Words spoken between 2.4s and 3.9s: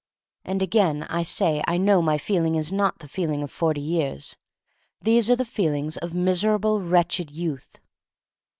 is not the feeling of forty